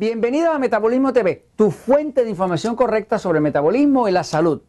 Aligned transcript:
Bienvenido 0.00 0.52
a 0.52 0.60
Metabolismo 0.60 1.12
TV, 1.12 1.48
tu 1.56 1.72
fuente 1.72 2.22
de 2.22 2.30
información 2.30 2.76
correcta 2.76 3.18
sobre 3.18 3.40
metabolismo 3.40 4.06
y 4.06 4.12
la 4.12 4.22
salud. 4.22 4.62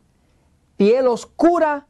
Piel 0.75 1.05
oscura, 1.05 1.85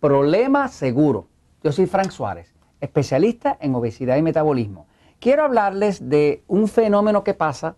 problema 0.00 0.68
seguro. 0.68 1.28
Yo 1.62 1.72
soy 1.72 1.84
Frank 1.84 2.08
Suárez, 2.08 2.54
especialista 2.80 3.54
en 3.60 3.74
obesidad 3.74 4.16
y 4.16 4.22
metabolismo. 4.22 4.86
Quiero 5.20 5.44
hablarles 5.44 6.08
de 6.08 6.42
un 6.46 6.66
fenómeno 6.66 7.22
que 7.22 7.34
pasa 7.34 7.76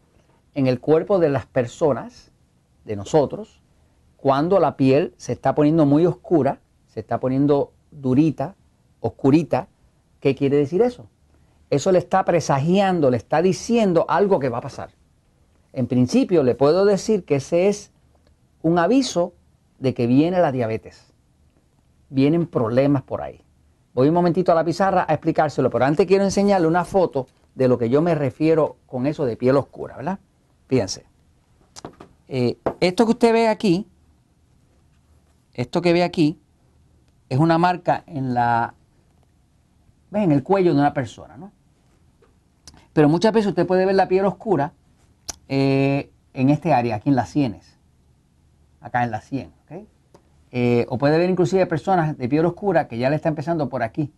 en 0.54 0.68
el 0.68 0.79
cuerpo 0.79 1.18
de 1.18 1.30
las 1.30 1.46
personas, 1.46 2.31
de 2.84 2.95
nosotros, 2.95 3.64
cuando 4.17 4.61
la 4.61 4.76
piel 4.76 5.14
se 5.17 5.32
está 5.32 5.57
poniendo 5.57 5.84
muy 5.84 6.07
oscura, 6.07 6.61
se 6.87 7.00
está 7.00 7.18
poniendo 7.18 7.73
durita, 7.90 8.54
oscurita. 9.00 9.67
¿Qué 10.21 10.37
quiere 10.37 10.57
decir 10.59 10.81
eso? 10.81 11.09
Eso 11.70 11.90
le 11.93 11.98
está 11.98 12.25
presagiando, 12.25 13.11
le 13.11 13.16
está 13.16 13.43
diciendo 13.43 14.06
algo 14.08 14.38
que 14.38 14.48
va 14.48 14.58
a 14.58 14.62
pasar. 14.62 14.90
En 15.72 15.86
principio 15.86 16.42
le 16.42 16.54
puedo 16.54 16.84
decir 16.84 17.25
que 17.25 17.36
ese 17.36 17.68
es 17.68 17.90
un 18.62 18.79
aviso 18.79 19.34
de 19.79 19.94
que 19.94 20.06
viene 20.06 20.40
la 20.40 20.52
diabetes. 20.52 21.12
Vienen 22.08 22.46
problemas 22.46 23.02
por 23.02 23.20
ahí. 23.20 23.42
Voy 23.94 24.08
un 24.08 24.14
momentito 24.14 24.52
a 24.52 24.54
la 24.54 24.64
pizarra 24.64 25.06
a 25.08 25.14
explicárselo, 25.14 25.70
pero 25.70 25.84
antes 25.84 26.06
quiero 26.06 26.25
enseñarle 26.25 26.66
una 26.66 26.84
foto 26.84 27.26
de 27.54 27.68
lo 27.68 27.78
que 27.78 27.89
yo 27.89 28.03
me 28.03 28.14
refiero 28.14 28.76
con 28.86 29.06
eso 29.06 29.25
de 29.25 29.36
piel 29.36 29.56
oscura, 29.56 29.96
¿verdad? 29.96 30.18
Fíjense. 30.68 31.04
Eh, 32.28 32.58
esto 32.80 33.06
que 33.06 33.12
usted 33.12 33.33
ve 33.33 33.48
aquí, 33.48 33.86
esto 35.55 35.80
que 35.80 35.92
ve 35.92 36.03
aquí, 36.03 36.39
es 37.28 37.39
una 37.39 37.58
marca 37.58 38.05
en 38.06 38.34
la, 38.34 38.75
en 40.22 40.33
el 40.33 40.42
cuello 40.42 40.75
de 40.75 40.81
una 40.81 40.95
persona, 40.95 41.36
¿no? 41.36 41.53
Pero 42.92 43.09
muchas 43.09 43.33
veces 43.33 43.48
usted 43.48 43.67
puede 43.67 43.84
ver 43.84 43.95
la 43.95 44.09
piel 44.09 44.25
oscura 44.25 44.73
eh, 45.48 46.11
en 46.33 46.50
este 46.50 46.73
área, 46.73 46.97
aquí 46.97 47.11
en 47.11 47.17
las 47.17 47.28
sienes, 47.28 47.78
acá 48.81 49.05
en 49.05 49.11
la 49.11 49.20
sien, 49.20 49.53
¿ok? 49.64 49.84
Eh, 50.53 50.86
o 50.89 50.97
puede 50.97 51.19
ver 51.19 51.28
inclusive 51.28 51.67
personas 51.67 52.17
de 52.17 52.28
piel 52.28 52.47
oscura 52.47 52.89
que 52.89 52.97
ya 52.97 53.11
le 53.11 53.17
está 53.17 53.28
empezando 53.28 53.69
por 53.69 53.83
aquí, 53.83 54.12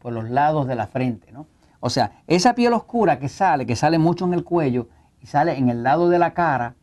por 0.00 0.12
los 0.12 0.28
lados 0.28 0.66
de 0.66 0.74
la 0.74 0.86
frente, 0.86 1.30
¿no? 1.30 1.46
O 1.80 1.88
sea, 1.88 2.22
esa 2.26 2.54
piel 2.54 2.72
oscura 2.72 3.18
que 3.18 3.28
sale, 3.28 3.66
que 3.66 3.76
sale 3.76 3.98
mucho 3.98 4.26
en 4.26 4.34
el 4.34 4.44
cuello 4.44 4.88
y 5.22 5.26
sale 5.26 5.56
en 5.56 5.68
el 5.68 5.82
lado 5.82 6.08
de 6.08 6.18
la 6.18 6.34
cara 6.34 6.74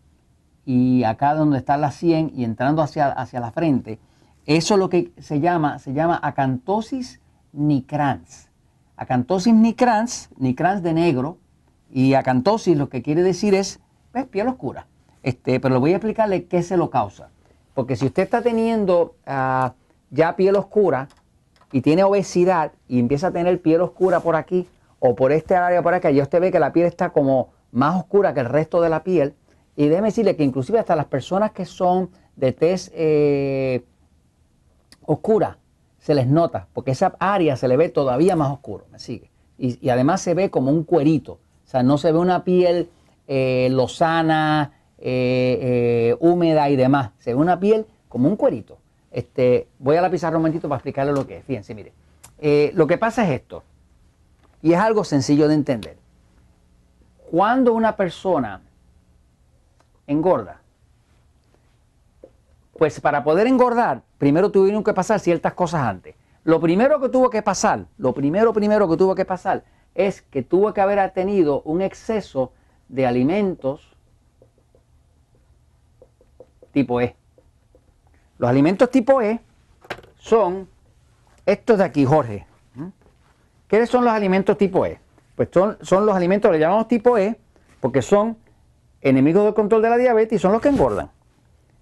y 0.66 1.04
acá 1.04 1.34
donde 1.34 1.58
está 1.58 1.78
la 1.78 1.92
sien 1.92 2.32
y 2.34 2.44
entrando 2.44 2.82
hacia, 2.82 3.12
hacia 3.12 3.40
la 3.40 3.52
frente, 3.52 4.00
eso 4.46 4.76
es 4.76 4.80
lo 4.80 4.90
que 4.90 5.12
se 5.18 5.40
llama, 5.40 5.78
se 5.80 5.94
llama 5.94 6.20
acantosis 6.24 7.20
nicrans. 7.54 8.50
Acantosis 8.96 9.54
nicrans, 9.54 10.30
nicrans 10.38 10.82
de 10.84 10.94
negro, 10.94 11.38
y 11.92 12.14
acantosis 12.14 12.78
lo 12.78 12.90
que 12.90 13.02
quiere 13.02 13.24
decir 13.24 13.54
es, 13.54 13.80
¿ves? 14.14 14.26
piel 14.26 14.48
oscura. 14.48 14.88
Este, 15.24 15.60
pero 15.60 15.76
le 15.76 15.80
voy 15.80 15.94
a 15.94 15.98
explicarle 15.98 16.46
qué 16.46 16.64
se 16.64 16.78
lo 16.78 16.90
causa. 16.90 17.30
Porque 17.74 17.96
si 17.96 18.06
usted 18.06 18.24
está 18.24 18.42
teniendo 18.42 19.16
ah, 19.26 19.74
ya 20.10 20.36
piel 20.36 20.56
oscura 20.56 21.08
y 21.72 21.82
tiene 21.82 22.04
obesidad 22.04 22.72
y 22.88 23.00
empieza 23.00 23.28
a 23.28 23.32
tener 23.32 23.62
piel 23.62 23.82
oscura 23.82 24.20
por 24.20 24.36
aquí 24.36 24.68
o 25.00 25.16
por 25.16 25.32
este 25.32 25.56
área 25.56 25.82
por 25.82 25.94
acá, 25.94 26.10
ya 26.12 26.24
usted 26.24 26.42
ve 26.42 26.52
que 26.52 26.60
la 26.60 26.74
piel 26.74 26.88
está 26.88 27.10
como 27.12 27.50
más 27.72 27.96
oscura 27.96 28.34
que 28.34 28.40
el 28.40 28.48
resto 28.48 28.82
de 28.82 28.90
la 28.90 29.04
piel. 29.04 29.36
Y 29.76 29.88
déjeme 29.88 30.08
decirle 30.08 30.36
que 30.36 30.44
inclusive 30.44 30.80
hasta 30.80 30.96
las 30.96 31.06
personas 31.06 31.52
que 31.52 31.66
son 31.66 32.10
de 32.36 32.52
tez 32.52 32.92
eh, 32.96 33.84
oscura, 35.06 35.58
se 36.08 36.16
les 36.16 36.26
nota, 36.26 36.68
porque 36.72 36.92
esa 36.92 37.18
área 37.20 37.58
se 37.58 37.68
le 37.68 37.76
ve 37.76 37.90
todavía 37.90 38.38
más 38.38 38.50
oscuro, 38.50 38.86
me 38.94 38.98
sigue. 38.98 39.30
Y, 39.58 39.90
además 39.90 40.22
se 40.22 40.34
ve 40.36 40.50
como 40.50 40.72
un 40.72 40.86
cuerito, 40.86 41.34
o 41.34 41.70
sea, 41.70 41.84
no 41.84 41.98
se 41.98 42.14
ve 42.14 42.18
una 42.18 42.46
piel 42.46 42.90
eh, 43.28 43.68
lozana, 43.70 44.72
eh, 45.00 45.60
eh, 45.62 46.18
húmeda 46.22 46.70
y 46.70 46.78
demás, 46.78 47.12
se 47.20 47.32
ve 47.32 47.36
una 47.36 47.60
piel 47.60 47.86
como 48.08 48.30
un 48.30 48.38
cuerito. 48.38 48.78
Este, 49.12 49.68
voy 49.80 49.98
a 49.98 50.02
la 50.02 50.10
pizarra 50.10 50.38
un 50.38 50.44
momentito 50.44 50.70
para 50.70 50.78
explicarle 50.78 51.12
lo 51.12 51.28
que 51.28 51.40
es. 51.40 51.44
Fíjense, 51.44 51.76
mire, 51.76 51.92
lo 52.74 52.88
que 52.88 52.98
pasa 52.98 53.26
es 53.26 53.42
esto, 53.42 53.64
y 54.62 54.72
es 54.72 54.80
algo 54.80 55.04
sencillo 55.04 55.50
de 55.50 55.56
entender. 55.56 55.98
Cuando 57.30 57.74
una 57.74 57.98
persona 57.98 58.62
engorda, 60.08 60.62
pues 62.78 63.00
para 63.02 63.24
poder 63.24 63.48
engordar, 63.48 64.04
primero 64.18 64.52
tuvieron 64.52 64.84
que 64.84 64.94
pasar 64.94 65.20
ciertas 65.20 65.54
cosas 65.54 65.82
antes. 65.82 66.16
Lo 66.44 66.60
primero 66.60 67.00
que 67.02 67.10
tuvo 67.10 67.30
que 67.30 67.42
pasar, 67.42 67.88
lo 67.98 68.14
primero, 68.14 68.54
primero 68.54 68.88
que 68.88 68.98
tuvo 68.98 69.16
que 69.16 69.26
pasar 69.26 69.64
es 69.96 70.22
que 70.22 70.44
tuvo 70.44 70.74
que 70.74 70.82
haber 70.82 71.12
tenido 71.12 71.62
un 71.64 71.82
exceso 71.82 72.54
de 72.88 73.06
alimentos 73.06 73.96
tipo 76.72 77.02
E. 77.02 77.16
Los 78.38 78.50
alimentos 78.50 78.90
tipo 78.92 79.22
E 79.22 79.40
son 80.16 80.70
estos 81.46 81.80
de 81.80 81.84
aquí, 81.84 82.06
Jorge. 82.06 82.46
¿Mm? 82.76 82.88
¿Qué 83.68 83.88
son 83.88 84.06
los 84.06 84.14
alimentos 84.14 84.58
tipo 84.58 84.86
E? 84.86 85.00
Pues 85.36 85.50
son, 85.52 85.78
son 85.82 86.06
los 86.06 86.16
alimentos 86.16 86.52
le 86.52 86.60
llamamos 86.60 86.88
tipo 86.88 87.18
E 87.18 87.40
porque 87.82 88.04
son 88.04 88.38
enemigos 89.02 89.44
del 89.44 89.56
control 89.56 89.82
de 89.82 89.90
la 89.90 89.98
diabetes 89.98 90.40
y 90.40 90.40
son 90.40 90.52
los 90.52 90.62
que 90.62 90.70
engordan. 90.70 91.10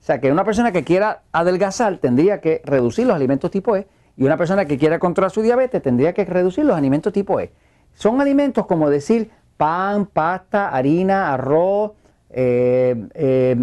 O 0.05 0.07
sea, 0.07 0.21
que 0.21 0.31
una 0.31 0.43
persona 0.43 0.71
que 0.71 0.83
quiera 0.83 1.23
adelgazar 1.31 1.97
tendría 1.97 2.39
que 2.39 2.61
reducir 2.63 3.07
los 3.07 3.15
alimentos 3.15 3.49
tipo 3.49 3.75
E 3.75 3.87
y 4.15 4.23
una 4.23 4.37
persona 4.37 4.65
que 4.65 4.77
quiera 4.77 4.99
controlar 4.99 5.31
su 5.31 5.41
diabetes 5.41 5.81
tendría 5.81 6.13
que 6.13 6.23
reducir 6.25 6.63
los 6.63 6.77
alimentos 6.77 7.11
tipo 7.11 7.39
E. 7.39 7.51
Son 7.95 8.21
alimentos 8.21 8.67
como 8.67 8.91
decir 8.91 9.31
pan, 9.57 10.05
pasta, 10.05 10.69
harina, 10.69 11.33
arroz, 11.33 11.93
eh, 12.29 13.07
eh, 13.15 13.57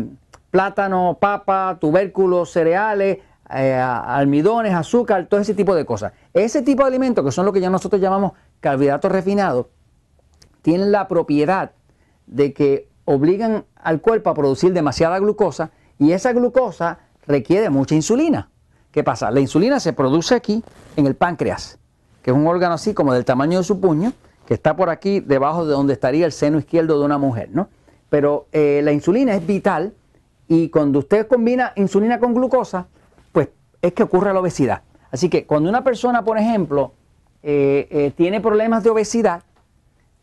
plátano, 0.50 1.16
papa, 1.20 1.78
tubérculos, 1.80 2.50
cereales, 2.50 3.18
eh, 3.54 3.74
almidones, 3.74 4.74
azúcar, 4.74 5.26
todo 5.26 5.38
ese 5.38 5.54
tipo 5.54 5.76
de 5.76 5.84
cosas. 5.84 6.12
Ese 6.34 6.62
tipo 6.62 6.82
de 6.82 6.88
alimentos, 6.88 7.24
que 7.24 7.30
son 7.30 7.46
lo 7.46 7.52
que 7.52 7.60
ya 7.60 7.70
nosotros 7.70 8.02
llamamos 8.02 8.32
carbohidratos 8.58 9.12
refinados, 9.12 9.66
tienen 10.60 10.90
la 10.90 11.06
propiedad 11.06 11.70
de 12.26 12.52
que 12.52 12.88
obligan 13.04 13.64
al 13.76 14.00
cuerpo 14.00 14.30
a 14.30 14.34
producir 14.34 14.72
demasiada 14.72 15.20
glucosa 15.20 15.70
y 16.02 16.12
esa 16.12 16.32
glucosa 16.32 16.98
requiere 17.28 17.70
mucha 17.70 17.94
insulina. 17.94 18.50
¿Qué 18.90 19.04
pasa? 19.04 19.30
La 19.30 19.38
insulina 19.38 19.78
se 19.78 19.92
produce 19.92 20.34
aquí 20.34 20.64
en 20.96 21.06
el 21.06 21.14
páncreas, 21.14 21.78
que 22.22 22.32
es 22.32 22.36
un 22.36 22.46
órgano 22.46 22.74
así 22.74 22.92
como 22.92 23.14
del 23.14 23.24
tamaño 23.24 23.58
de 23.58 23.64
su 23.64 23.80
puño, 23.80 24.12
que 24.44 24.54
está 24.54 24.74
por 24.74 24.90
aquí 24.90 25.20
debajo 25.20 25.64
de 25.64 25.72
donde 25.72 25.92
estaría 25.92 26.26
el 26.26 26.32
seno 26.32 26.58
izquierdo 26.58 26.98
de 26.98 27.04
una 27.04 27.18
mujer, 27.18 27.50
¿no? 27.52 27.68
Pero 28.10 28.46
eh, 28.50 28.80
la 28.82 28.92
insulina 28.92 29.34
es 29.34 29.46
vital 29.46 29.94
y 30.48 30.70
cuando 30.70 30.98
usted 30.98 31.28
combina 31.28 31.72
insulina 31.76 32.18
con 32.18 32.34
glucosa, 32.34 32.88
pues 33.30 33.50
es 33.80 33.92
que 33.92 34.02
ocurre 34.02 34.32
la 34.34 34.40
obesidad. 34.40 34.82
Así 35.12 35.28
que 35.28 35.46
cuando 35.46 35.70
una 35.70 35.84
persona, 35.84 36.24
por 36.24 36.36
ejemplo, 36.36 36.94
eh, 37.44 37.86
eh, 37.90 38.12
tiene 38.16 38.40
problemas 38.40 38.82
de 38.82 38.90
obesidad, 38.90 39.44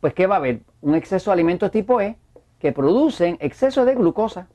pues 0.02 0.14
¿qué 0.14 0.28
va 0.28 0.36
a 0.36 0.40
haber? 0.40 0.60
Un 0.82 0.96
exceso 0.96 1.32
de 1.32 1.36
alimentos 1.36 1.72
tipo 1.72 2.02
E 2.02 2.18
que 2.60 2.74
producen 2.74 3.38
exceso 3.40 3.86
de 3.86 3.96
glucosa. 3.96 4.48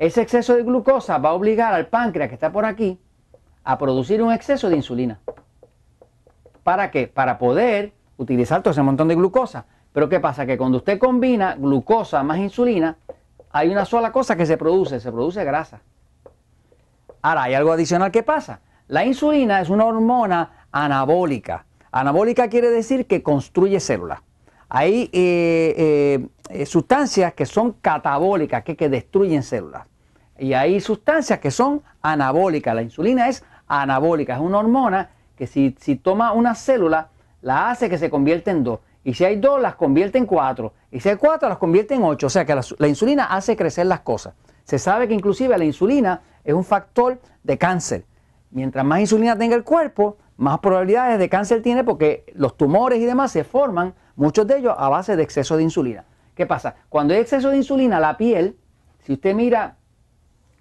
Ese 0.00 0.22
exceso 0.22 0.56
de 0.56 0.62
glucosa 0.62 1.18
va 1.18 1.28
a 1.28 1.32
obligar 1.34 1.74
al 1.74 1.88
páncreas 1.88 2.30
que 2.30 2.34
está 2.34 2.50
por 2.50 2.64
aquí 2.64 2.98
a 3.64 3.76
producir 3.76 4.22
un 4.22 4.32
exceso 4.32 4.70
de 4.70 4.76
insulina. 4.76 5.20
¿Para 6.64 6.90
qué? 6.90 7.06
Para 7.06 7.36
poder 7.36 7.92
utilizar 8.16 8.62
todo 8.62 8.70
ese 8.72 8.80
montón 8.80 9.08
de 9.08 9.14
glucosa. 9.14 9.66
Pero 9.92 10.08
¿qué 10.08 10.18
pasa? 10.18 10.46
Que 10.46 10.56
cuando 10.56 10.78
usted 10.78 10.98
combina 10.98 11.54
glucosa 11.54 12.22
más 12.22 12.38
insulina, 12.38 12.96
hay 13.50 13.68
una 13.68 13.84
sola 13.84 14.10
cosa 14.10 14.36
que 14.36 14.46
se 14.46 14.56
produce, 14.56 15.00
se 15.00 15.12
produce 15.12 15.44
grasa. 15.44 15.82
Ahora, 17.20 17.42
hay 17.42 17.52
algo 17.52 17.70
adicional 17.70 18.10
que 18.10 18.22
pasa. 18.22 18.60
La 18.88 19.04
insulina 19.04 19.60
es 19.60 19.68
una 19.68 19.84
hormona 19.84 20.66
anabólica. 20.72 21.66
Anabólica 21.92 22.48
quiere 22.48 22.70
decir 22.70 23.06
que 23.06 23.22
construye 23.22 23.78
células. 23.80 24.22
Hay 24.70 25.10
eh, 25.12 25.74
eh, 25.76 26.28
eh, 26.48 26.64
sustancias 26.64 27.34
que 27.34 27.44
son 27.44 27.72
catabólicas, 27.82 28.64
que, 28.64 28.76
que 28.76 28.88
destruyen 28.88 29.42
células. 29.42 29.89
Y 30.40 30.54
hay 30.54 30.80
sustancias 30.80 31.38
que 31.38 31.50
son 31.50 31.82
anabólicas. 32.00 32.74
La 32.74 32.80
insulina 32.80 33.28
es 33.28 33.44
anabólica, 33.68 34.36
es 34.36 34.40
una 34.40 34.58
hormona 34.58 35.10
que 35.36 35.46
si, 35.46 35.70
toma 36.02 36.32
una 36.32 36.54
célula, 36.54 37.10
la 37.42 37.68
hace 37.68 37.90
que 37.90 37.98
se 37.98 38.08
convierta 38.08 38.50
en 38.50 38.64
dos. 38.64 38.80
Y 39.04 39.12
si 39.12 39.26
hay 39.26 39.36
dos, 39.36 39.60
las 39.60 39.74
convierte 39.74 40.16
en 40.16 40.24
cuatro. 40.24 40.72
Y 40.90 41.00
si 41.00 41.10
hay 41.10 41.16
cuatro, 41.16 41.46
las 41.46 41.58
convierte 41.58 41.94
en 41.94 42.04
ocho. 42.04 42.28
O 42.28 42.30
sea 42.30 42.46
que 42.46 42.54
la, 42.54 42.88
insulina 42.88 43.24
hace 43.24 43.54
crecer 43.54 43.84
las 43.84 44.00
cosas. 44.00 44.32
Se 44.64 44.78
sabe 44.78 45.08
que 45.08 45.14
inclusive 45.14 45.58
la 45.58 45.64
insulina 45.66 46.22
es 46.42 46.54
un 46.54 46.64
factor 46.64 47.20
de 47.42 47.58
cáncer. 47.58 48.06
Mientras 48.50 48.82
más 48.82 49.00
insulina 49.00 49.36
tenga 49.36 49.56
el 49.56 49.62
cuerpo, 49.62 50.16
más 50.38 50.58
probabilidades 50.60 51.18
de 51.18 51.28
cáncer 51.28 51.60
tiene 51.60 51.84
porque 51.84 52.24
los 52.34 52.56
tumores 52.56 52.98
y 52.98 53.04
demás 53.04 53.30
se 53.30 53.44
forman, 53.44 53.92
muchos 54.16 54.46
de 54.46 54.56
ellos 54.56 54.74
a 54.74 54.88
base 54.88 55.16
de 55.16 55.22
exceso 55.22 55.58
de 55.58 55.64
insulina. 55.64 56.06
¿Qué 56.34 56.46
pasa? 56.46 56.76
Cuando 56.88 57.12
hay 57.12 57.20
exceso 57.20 57.50
de 57.50 57.58
insulina, 57.58 58.00
la 58.00 58.16
piel, 58.16 58.56
si 59.00 59.12
usted 59.12 59.34
mira 59.34 59.76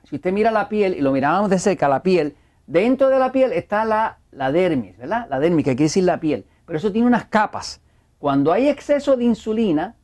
si 0.09 0.15
usted 0.15 0.33
mira 0.33 0.49
la 0.49 0.69
piel 0.69 0.95
y 0.95 1.01
lo 1.01 1.11
mirábamos 1.11 1.51
de 1.51 1.59
cerca, 1.59 1.87
la 1.87 2.01
piel, 2.01 2.35
dentro 2.65 3.09
de 3.09 3.19
la 3.19 3.31
piel 3.31 3.53
está 3.53 3.85
la, 3.85 4.17
la 4.31 4.51
dermis, 4.51 4.97
¿verdad? 4.97 5.27
La 5.29 5.39
dermis, 5.39 5.63
que 5.63 5.75
quiere 5.75 5.83
decir 5.83 6.03
la 6.03 6.19
piel. 6.19 6.47
Pero 6.65 6.77
eso 6.79 6.91
tiene 6.91 7.07
unas 7.07 7.25
capas. 7.25 7.79
Cuando 8.17 8.51
hay 8.51 8.67
exceso 8.69 9.15
de 9.15 9.25
insulina, 9.25 9.95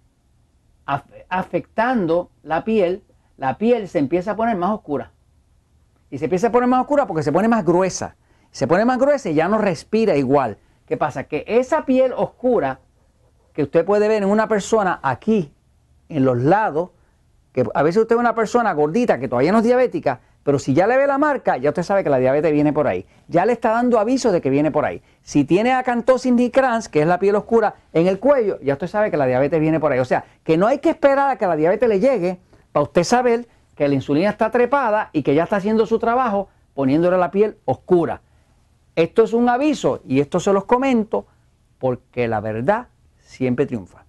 afectando 1.27 2.29
la 2.43 2.63
piel, 2.63 3.03
la 3.37 3.57
piel 3.57 3.87
se 3.87 3.97
empieza 3.97 4.31
a 4.31 4.35
poner 4.35 4.55
más 4.57 4.69
oscura. 4.69 5.11
Y 6.11 6.19
se 6.19 6.25
empieza 6.25 6.47
a 6.47 6.51
poner 6.51 6.69
más 6.69 6.81
oscura 6.81 7.07
porque 7.07 7.23
se 7.23 7.31
pone 7.31 7.47
más 7.47 7.65
gruesa. 7.65 8.15
Se 8.51 8.67
pone 8.67 8.85
más 8.85 8.99
gruesa 8.99 9.31
y 9.31 9.33
ya 9.33 9.47
no 9.47 9.57
respira 9.57 10.15
igual. 10.15 10.59
¿Qué 10.85 10.97
pasa? 10.97 11.23
Que 11.23 11.45
esa 11.47 11.83
piel 11.83 12.13
oscura 12.15 12.79
que 13.53 13.63
usted 13.63 13.83
puede 13.83 14.07
ver 14.07 14.21
en 14.21 14.29
una 14.29 14.47
persona 14.47 14.99
aquí, 15.01 15.51
en 16.09 16.25
los 16.25 16.37
lados, 16.37 16.91
que 17.55 17.63
a 17.73 17.83
veces 17.83 18.01
usted 18.01 18.17
ve 18.17 18.19
una 18.19 18.35
persona 18.35 18.73
gordita 18.73 19.17
que 19.17 19.29
todavía 19.29 19.53
no 19.53 19.59
es 19.59 19.63
diabética, 19.63 20.19
pero 20.43 20.59
si 20.59 20.73
ya 20.73 20.87
le 20.87 20.97
ve 20.97 21.07
la 21.07 21.17
marca, 21.17 21.55
ya 21.55 21.69
usted 21.69 21.83
sabe 21.83 22.03
que 22.03 22.09
la 22.09 22.17
diabetes 22.17 22.51
viene 22.51 22.73
por 22.73 22.85
ahí. 22.85 23.05
Ya 23.29 23.45
le 23.45 23.53
está 23.53 23.69
dando 23.69 23.97
aviso 23.97 24.33
de 24.33 24.41
que 24.41 24.49
viene 24.49 24.71
por 24.71 24.83
ahí. 24.83 25.01
Si 25.21 25.45
tiene 25.45 25.71
acantosis 25.71 26.33
nigrans, 26.33 26.89
que 26.89 26.99
es 26.99 27.07
la 27.07 27.17
piel 27.17 27.33
oscura 27.33 27.75
en 27.93 28.07
el 28.07 28.19
cuello, 28.19 28.59
ya 28.61 28.73
usted 28.73 28.87
sabe 28.87 29.09
que 29.09 29.15
la 29.15 29.25
diabetes 29.25 29.57
viene 29.61 29.79
por 29.79 29.93
ahí. 29.93 29.99
O 29.99 30.05
sea, 30.05 30.25
que 30.43 30.57
no 30.57 30.67
hay 30.67 30.79
que 30.79 30.89
esperar 30.89 31.29
a 31.29 31.37
que 31.37 31.47
la 31.47 31.55
diabetes 31.55 31.87
le 31.87 32.01
llegue 32.01 32.39
para 32.73 32.83
usted 32.83 33.05
saber 33.05 33.47
que 33.73 33.87
la 33.87 33.95
insulina 33.95 34.29
está 34.29 34.51
trepada 34.51 35.09
y 35.13 35.23
que 35.23 35.33
ya 35.33 35.43
está 35.43 35.55
haciendo 35.55 35.85
su 35.85 35.97
trabajo 35.97 36.49
poniéndole 36.73 37.17
la 37.17 37.31
piel 37.31 37.55
oscura. 37.63 38.21
Esto 38.97 39.23
es 39.23 39.31
un 39.31 39.47
aviso 39.47 40.01
y 40.05 40.19
esto 40.19 40.41
se 40.41 40.51
los 40.51 40.65
comento 40.65 41.25
porque 41.79 42.27
la 42.27 42.41
verdad 42.41 42.87
siempre 43.19 43.65
triunfa. 43.65 44.04